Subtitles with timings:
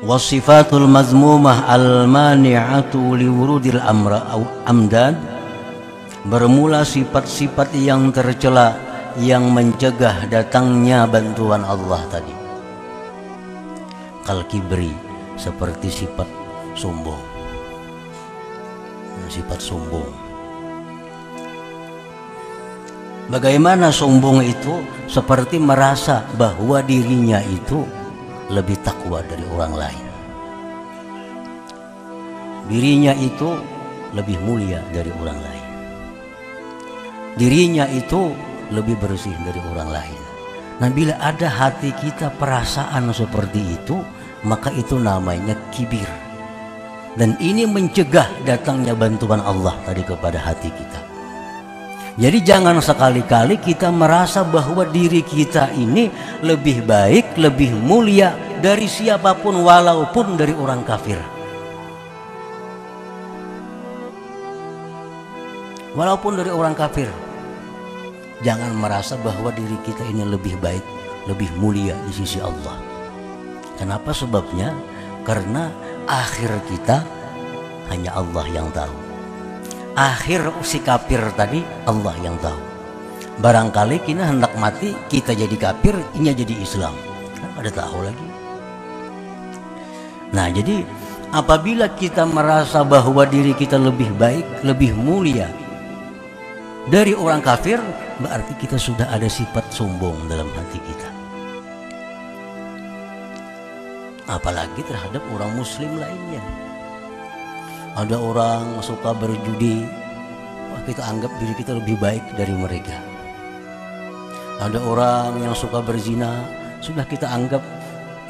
[0.00, 5.12] wasifatul mazmumah al mani'atu liwurudil amra au amdad
[6.24, 8.76] bermula sifat-sifat yang tercela
[9.20, 12.32] yang mencegah datangnya bantuan Allah tadi.
[14.24, 14.92] Kal kibri
[15.36, 16.28] seperti sifat
[16.76, 17.20] sombong.
[19.30, 20.10] Sifat sombong.
[23.30, 24.82] Bagaimana sombong itu?
[25.06, 27.82] Seperti merasa bahwa dirinya itu
[28.50, 30.06] lebih takwa dari orang lain.
[32.66, 33.50] Dirinya itu
[34.14, 35.66] lebih mulia dari orang lain.
[37.38, 38.34] Dirinya itu
[38.74, 40.20] lebih bersih dari orang lain.
[40.80, 43.98] Nah, bila ada hati kita perasaan seperti itu,
[44.46, 46.06] maka itu namanya kibir.
[47.18, 51.09] Dan ini mencegah datangnya bantuan Allah tadi kepada hati kita.
[52.20, 56.12] Jadi jangan sekali-kali kita merasa bahwa diri kita ini
[56.44, 61.16] lebih baik, lebih mulia dari siapa pun walaupun dari orang kafir.
[65.96, 67.08] Walaupun dari orang kafir.
[68.44, 70.84] Jangan merasa bahwa diri kita ini lebih baik,
[71.24, 72.76] lebih mulia di sisi Allah.
[73.80, 74.76] Kenapa sebabnya?
[75.24, 75.72] Karena
[76.04, 77.00] akhir kita
[77.88, 79.09] hanya Allah yang tahu
[79.96, 82.60] akhir si kafir tadi Allah yang tahu.
[83.40, 86.92] Barangkali kita hendak mati kita jadi kafir ini jadi Islam.
[87.40, 88.28] Kan ada tahu lagi.
[90.30, 90.84] Nah jadi
[91.32, 95.48] apabila kita merasa bahwa diri kita lebih baik lebih mulia
[96.90, 97.80] dari orang kafir
[98.20, 101.08] berarti kita sudah ada sifat sombong dalam hati kita.
[104.30, 106.69] Apalagi terhadap orang muslim lainnya
[107.98, 109.82] ada orang suka berjudi.
[110.70, 112.94] Wah kita anggap diri kita lebih baik dari mereka.
[114.62, 116.46] Ada orang yang suka berzina.
[116.78, 117.62] Sudah kita anggap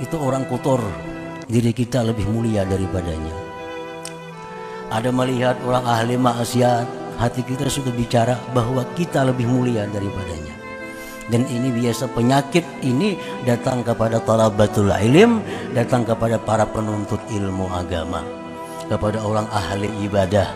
[0.01, 0.81] itu orang kotor.
[1.45, 3.37] Diri kita lebih mulia daripadanya.
[4.89, 7.19] Ada melihat orang ahli maksiat.
[7.21, 10.57] Hati kita sudah bicara bahwa kita lebih mulia daripadanya.
[11.29, 13.15] Dan ini biasa penyakit ini
[13.45, 15.39] datang kepada talabatul ilm
[15.77, 18.40] datang kepada para penuntut ilmu agama
[18.91, 20.51] kepada orang ahli ibadah.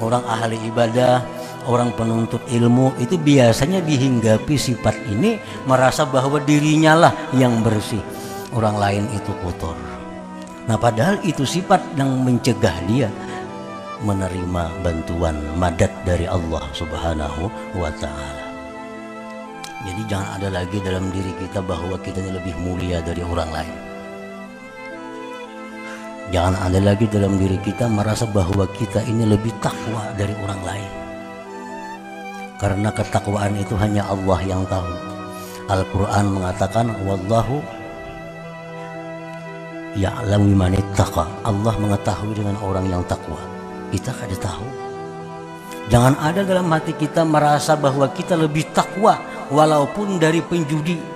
[0.00, 1.20] Orang ahli ibadah,
[1.68, 5.36] orang penuntut ilmu itu biasanya dihinggapi sifat ini
[5.68, 8.00] merasa bahwa dirinya lah yang bersih,
[8.56, 9.76] orang lain itu kotor.
[10.64, 13.12] Nah, padahal itu sifat yang mencegah dia
[14.00, 18.44] menerima bantuan madat dari Allah Subhanahu wa taala.
[19.84, 23.93] Jadi jangan ada lagi dalam diri kita bahwa kita lebih mulia dari orang lain.
[26.32, 30.90] Jangan ada lagi dalam diri kita merasa bahwa kita ini lebih takwa dari orang lain.
[32.56, 34.88] Karena ketakwaan itu hanya Allah yang tahu.
[35.68, 37.60] Al-Quran mengatakan, Wallahu
[39.96, 40.72] ya'lamu man.
[41.44, 43.40] Allah mengetahui dengan orang yang takwa.
[43.92, 44.66] Kita kada tahu.
[45.92, 49.20] Jangan ada dalam hati kita merasa bahwa kita lebih takwa
[49.52, 51.13] walaupun dari penjudi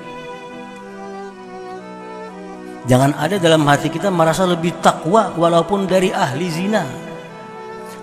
[2.88, 6.88] Jangan ada dalam hati kita merasa lebih takwa walaupun dari ahli zina.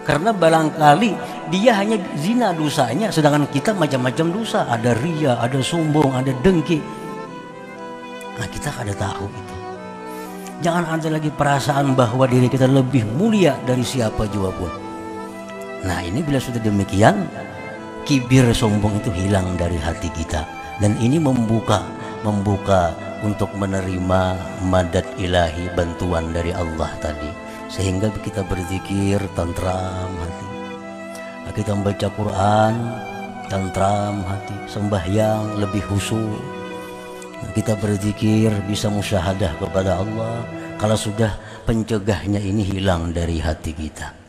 [0.05, 1.11] Karena barangkali
[1.49, 4.69] dia hanya zina dosanya sedangkan kita macam-macam dosa.
[4.69, 6.77] Ada ria, ada sombong, ada dengki.
[8.37, 9.55] Nah kita ada tahu itu.
[10.61, 14.71] Jangan ada lagi perasaan bahwa diri kita lebih mulia dari siapa juga pun.
[15.81, 17.25] Nah ini bila sudah demikian,
[18.05, 20.45] kibir sombong itu hilang dari hati kita.
[20.77, 21.81] Dan ini membuka,
[22.21, 22.93] membuka
[23.25, 24.21] untuk menerima
[24.69, 27.27] madat ilahi bantuan dari Allah tadi.
[27.67, 30.47] Sehingga kita berzikir tentram hati.
[31.55, 32.73] Kita membaca Quran
[33.49, 34.55] tentram hati.
[34.69, 36.37] Sembahyang lebih husu
[37.55, 40.43] kita berzikir bisa musyahadah kepada Allah.
[40.75, 41.31] Kalau sudah
[41.63, 44.24] pencegahnya ini hilang dari hati kita